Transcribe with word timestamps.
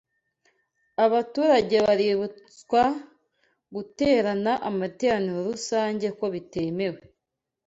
Abaturage 1.05 1.75
baributswa 1.85 2.83
guretana 3.73 4.51
amateraniro 4.69 5.39
rusange 5.49 6.07
ko 6.17 6.25
bitemewe 6.33 7.01